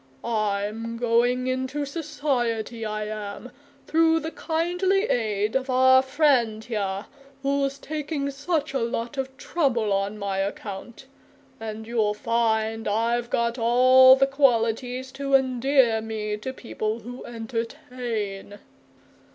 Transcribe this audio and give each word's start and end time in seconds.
I'm 0.23 0.97
going 0.97 1.45
into 1.45 1.85
Society, 1.85 2.83
I 2.83 3.05
am, 3.05 3.51
through 3.85 4.19
the 4.21 4.31
kindly 4.31 5.03
aid 5.03 5.55
of 5.55 5.69
our 5.69 6.01
friend 6.01 6.63
here, 6.63 7.05
who's 7.43 7.77
taking 7.77 8.31
such 8.31 8.73
a 8.73 8.79
lot 8.79 9.17
of 9.19 9.37
trouble 9.37 9.93
on 9.93 10.17
my 10.17 10.39
account; 10.39 11.05
and 11.59 11.85
you'll 11.85 12.15
find 12.15 12.87
I've 12.87 13.29
got 13.29 13.59
all 13.59 14.15
the 14.15 14.25
qualities 14.25 15.11
to 15.11 15.35
endear 15.35 16.01
me 16.01 16.35
to 16.35 16.51
people 16.51 17.01
who 17.01 17.23
entertain! 17.25 18.57